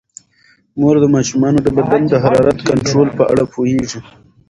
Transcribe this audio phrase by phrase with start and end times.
[0.79, 3.99] مور د ماشومانو د بدن د حرارت د کنټرول په اړه پوهیږي.